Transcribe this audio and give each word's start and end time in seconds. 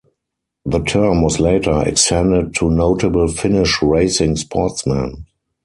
The 0.65 0.79
term 0.79 1.21
was 1.21 1.39
later 1.39 1.87
extended 1.87 2.55
to 2.55 2.71
notable 2.71 3.27
Finnish 3.27 3.83
racing 3.83 4.35
sportsmen. 4.35 5.27